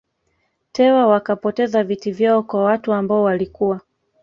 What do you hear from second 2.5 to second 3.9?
watu ambao walikuwa